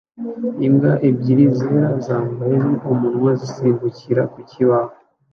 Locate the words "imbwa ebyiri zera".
0.67-1.89